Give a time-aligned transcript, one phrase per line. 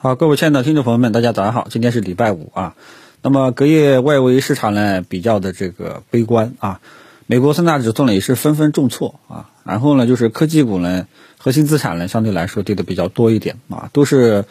[0.00, 2.76] 好，各位亲爱的听众朋友们，大家早上好，今天是礼拜五啊。
[3.20, 6.80] 那么隔夜外围市场呢比较的这个悲观啊，
[7.26, 9.50] 美国三大指数呢也是纷纷重挫啊。
[9.64, 11.08] 然后呢就是科技股呢，
[11.38, 14.44] 核心资产呢相对来说跌的比较多一点啊，都是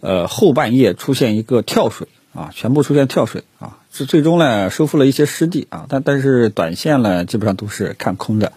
[0.00, 8.52] 呃后半夜出现一个跳水啊，全部出现跳水啊，是最终呢收复了一些失地啊，但但是短线呢基本上都是看空的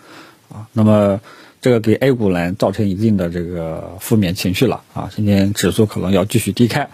[0.47, 0.67] 啊。
[0.71, 1.19] 那么。
[1.59, 6.89] 这个给 A 股呢造成一定的这个负面情绪了啊，今天指数可能要继续低开。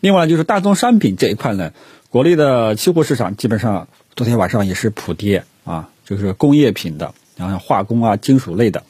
[0.00, 1.72] 另外就是大宗商品这一块呢，
[2.10, 8.84] 国内的期货市场基本上昨天晚上也是普跌啊，就是工业品的，然后化工啊、金属类的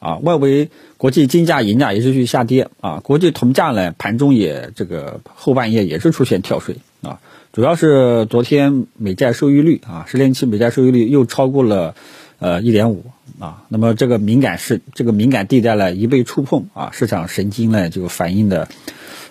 [0.00, 7.20] 啊，外围国际金价、银价也是去下跌啊，国际铜价呢盘中也这个后半夜也是出现跳水啊，
[7.52, 11.94] 主要是昨天美债收益率啊，十年期美债收益率又超过了。
[12.40, 13.04] 呃，一点五
[13.40, 18.68] 啊，那么这个敏感是这个敏感地带呢，一被触碰啊，市场神经呢就反应的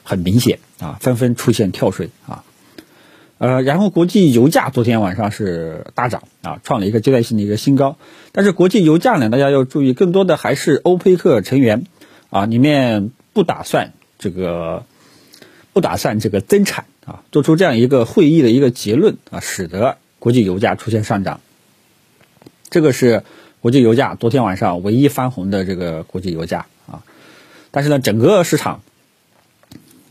[0.03, 2.43] 很明显啊，纷纷出现跳水啊。
[3.37, 7.95] 呃，然后国际油价昨天晚上是大涨啊，创了一个阶段性的一个新高。
[8.33, 11.85] 但是国际油价呢，大家要注意，更多的还是欧佩克成员
[12.29, 14.83] 啊，里面不打算这个
[15.71, 21.39] 不打算这个增产啊，做出这样一个会议的一个结论啊，使得国际油价出现上涨。
[22.69, 23.23] 这个是
[23.61, 27.03] 国际油价昨天晚上唯一翻红的这个国际油价啊，
[27.71, 28.81] 但是呢，整个市场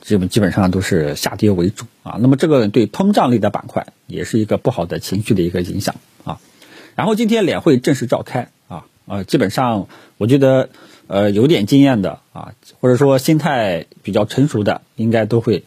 [0.00, 2.16] 基本基本上都是下跌为主啊。
[2.20, 6.40] 那么这个对通胀类的板块也是一个不好的情绪的一个影响啊。
[6.94, 10.70] 然后今天两会正式召开啊，呃，基本上我觉得
[11.06, 15.64] 呃有点经验的啊，或者说心态比较成熟的，应该都会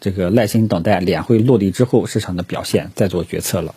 [0.00, 3.74] 这个耐心等待两会落地之后市场的表现，再做决策了。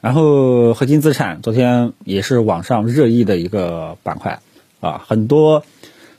[0.00, 4.40] 然后核心资产昨天也是网上热议的一个板块，
[4.80, 5.62] 啊，很多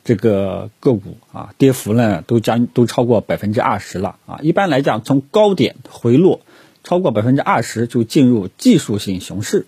[0.03, 4.39] 这个个股啊，跌幅呢都将都超过百分之二十了啊。
[4.43, 6.41] 一般来讲，从高点回落
[6.83, 9.65] 超过百分之二十就进入技术性熊市，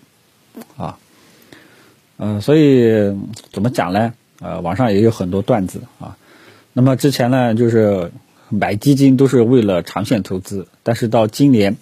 [0.76, 0.98] 啊，
[2.16, 3.16] 嗯，所以
[3.52, 4.14] 怎么讲呢？
[4.38, 6.16] 呃，网上也有很多段子啊。
[6.72, 8.12] 那么之前呢，就是
[8.48, 11.76] 买基金都是为了长线投资，但是到今年。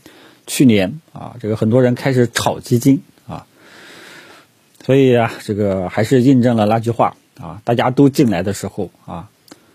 [0.46, 3.46] 去年啊，这个很多人开始炒基金啊，
[4.84, 9.28] 所以啊，这个还是印证了那句话啊，大家都进来的时候啊，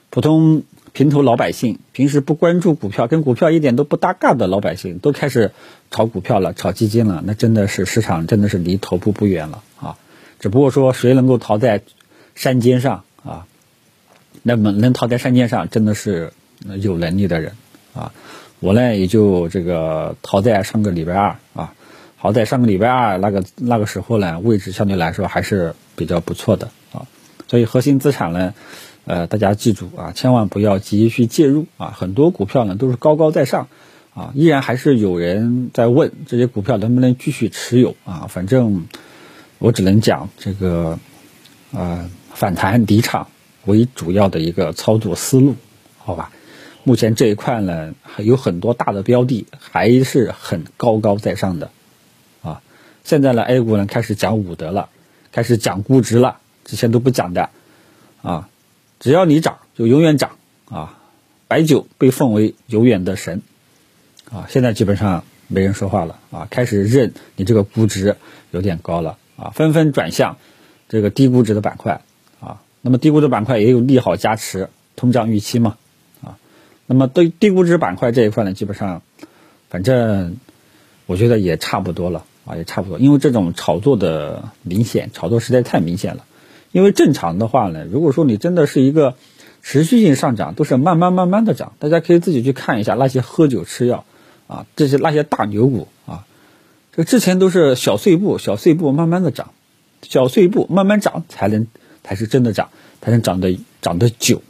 [0.10, 0.64] 普通
[0.94, 5.52] 平头老百姓，平时不关注股票，跟股票一点都不搭嘎的老百姓，都开始
[5.92, 9.98] 炒股票了，炒基金了，那真的是市场真的是离头部不远了啊！
[10.40, 11.82] 只不过说谁能够逃在
[12.36, 13.46] 山尖上啊，
[14.44, 16.34] 那么能逃在山尖上，真的是
[16.80, 17.54] 有能力的人
[17.94, 18.12] 啊。
[18.60, 21.74] 我呢也就这个逃在上个礼拜二啊，
[22.16, 27.06] 好在上个礼拜二那个那个时候呢，位置相对来说还是比较不错的啊，
[27.48, 28.56] 所以核心资产呢，
[29.06, 33.68] 呃，大家记住啊，千万不要急于去介入啊，很多股票呢都是高高在上
[34.16, 38.88] 啊，依然还是有人在问这些股票能不能继续持有啊，反正
[39.60, 40.98] 我只能讲这个
[41.72, 43.28] 呃反弹离场
[43.66, 45.56] 为主要的一个操作思路，
[46.00, 46.32] 好吧？
[46.88, 51.70] 目前这一块呢，有很多大的标的还是很高高在上的，
[52.42, 52.62] 啊，
[53.04, 54.88] 现在呢，A 股呢开始讲武德了，
[55.34, 57.50] 开始讲估值了，之前都不讲的，
[58.22, 58.48] 啊，
[59.02, 60.38] 只要你涨就永远涨，
[60.70, 60.98] 啊，
[61.50, 63.42] 白酒被奉为永远的神，
[64.32, 68.16] 啊，现在基本上没人说话了，啊，开始认你这个估值
[68.52, 70.38] 有点高了，啊，纷纷转向
[70.88, 72.00] 这个低估值的板块，
[72.40, 75.76] 啊，那么低估值板块也有利好加持，通胀预期嘛。
[76.88, 79.02] 那么对低估值板块这一块呢，基本上，
[79.70, 80.38] 反正
[81.06, 82.98] 我觉得也差不多了啊，也差不多。
[82.98, 86.24] 因为这种炒作的明显，炒作实在太明显了。
[86.72, 89.16] 因为正常的话呢，如果说你真的是一个
[89.62, 94.06] 持续性上涨，都是慢慢慢慢的涨，大家可以自己去看一下那些喝酒吃药
[94.48, 96.26] 啊，这些那些大牛股啊，
[96.94, 99.52] 这之前都是小碎步、小碎步慢慢的涨，
[100.04, 101.68] 小碎步慢慢涨才能
[102.04, 102.70] 才是真的涨，
[103.02, 104.42] 才能涨得涨得久。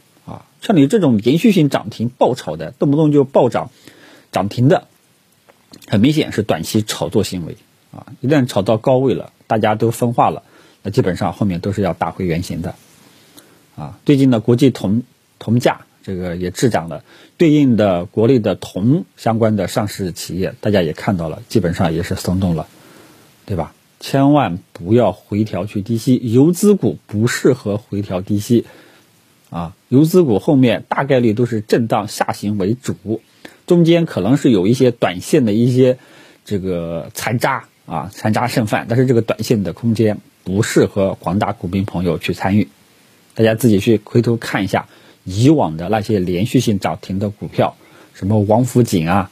[0.60, 3.70] 像你这种连续性涨停爆炒的，动不动就暴涨
[4.32, 4.88] 涨停的，
[5.86, 7.56] 很明显是短期炒作行为
[7.92, 8.06] 啊！
[8.20, 10.42] 一旦炒到高位了，大家都分化了，
[10.82, 12.74] 那基本上后面都是要打回原形的
[13.76, 13.98] 啊！
[14.04, 15.02] 最近的国际铜
[15.38, 17.04] 铜价这个也滞涨了，
[17.36, 22.66] 对应的国内的铜相关的上市企业，大家也看到了，基本上也是松动了，
[23.46, 23.74] 对吧？
[24.00, 28.64] 千万不要回调去低吸，游资股不适合回调低吸。
[29.50, 33.22] 啊，游资股后面大概率都是震荡下行为主，
[33.66, 35.98] 中间可能是有一些短线的一些
[36.44, 42.68] 这个残渣啊，残渣剩饭，但是这个短线的空间不适合广大股民朋友去参与，
[43.34, 44.86] 大家自己去回头看一下
[45.24, 47.76] 以往的那些连续性涨停的股票，
[48.12, 49.30] 什么王府井啊，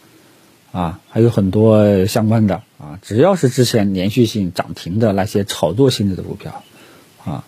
[0.73, 6.63] 啊，还有很多相关的啊，只要是之前连续性涨停的那些炒作性质的股票，
[7.25, 7.45] 啊，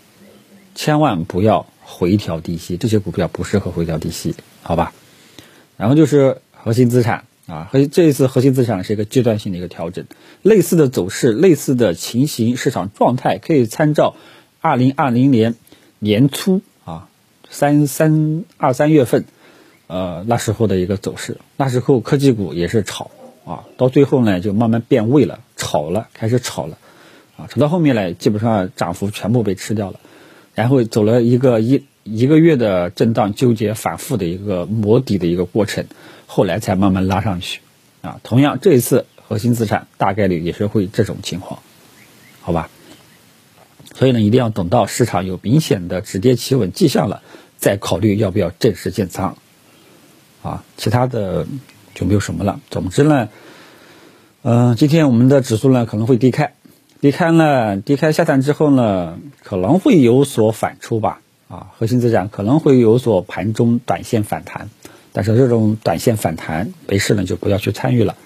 [0.74, 4.92] 千万不要回调低吸，这些股票不适合回调低吸，好吧？
[5.78, 10.04] 然后就是核心资产啊，和这一次核心资产是一个阶段性的一个调整，
[10.42, 14.16] 类似的走势、类似的情形、市场状态可以参照
[14.60, 15.54] 二零二零年
[15.98, 17.08] 年初啊。
[17.50, 19.24] 三三二三月份，
[19.86, 23.10] 呃，那时候的一个走势，那时候科技股也是炒
[23.46, 26.76] 啊，到最后呢就慢慢变味了，炒了，开始炒了，
[27.38, 29.98] 啊，炒到后面呢，基本上涨幅全部被吃掉了，
[30.58, 35.86] 然后走了一个一一个月的震荡纠结反复的一个磨底的一个过程，
[36.26, 37.60] 后来才慢慢拉上去，
[38.02, 41.60] 啊，同样这一次核心资产大概率也是会这种情况，
[42.40, 42.70] 好吧？
[43.94, 47.22] 所以呢，一定要等到市场有明显的止跌企稳迹象了，
[47.56, 49.36] 再考虑要不要正式建仓，
[50.42, 51.46] 啊，其他的
[51.94, 52.58] 就没有什么了。
[52.68, 53.28] 总之呢，
[54.42, 56.54] 嗯，今天我们的指数呢可能会低开，
[57.00, 64.68] 低开呢，低开下探之后呢，可能会有所反出吧，啊，核心资产可能会有所盘中短线反弹，
[65.12, 68.16] 但是这种短线反弹没事呢就不要去参与了，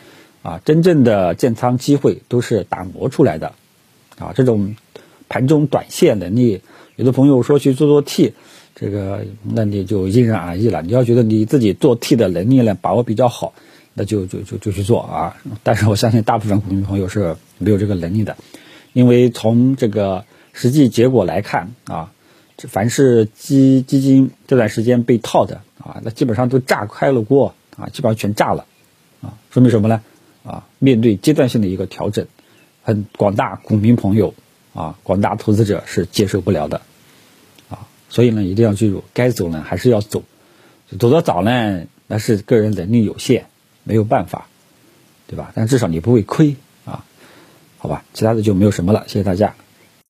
[0.43, 3.53] 啊，真正的建仓机会都是打磨出来的，
[4.19, 4.75] 啊，这种。
[5.29, 6.61] 盘中短线能力，
[6.95, 8.35] 有的朋友说去做做 T，
[8.75, 10.83] 这个那你就因人而异了。
[10.83, 13.55] 你要觉得你自己做 T 的能力呢把握比较好，
[13.95, 15.35] 那就就就就去做啊。
[15.63, 18.37] 但是我相信大部分股民朋友是没有这个能力的，
[18.93, 22.13] 因为从这个实际结果来看啊，
[22.57, 28.67] 凡是基基金这段时间被套的啊，那基本上都炸开了锅啊，基本上全炸了
[29.21, 30.03] 啊，说明什么呢？
[30.45, 32.27] 啊，面对阶段性的一个调整，
[32.83, 34.35] 很广大股民朋友。
[34.75, 36.81] 啊，广大投资者是接受不了的，
[37.69, 40.23] 啊，所以呢，一定要记住，该走呢还是要走，
[40.99, 43.45] 走得早呢，那是个人能力有限，
[43.85, 44.49] 没有办法，
[45.27, 45.53] 对吧？
[45.55, 46.57] 但至少你不会亏，
[47.83, 48.05] 好吧？
[48.15, 49.53] 其他的就没有什么了，谢谢大家。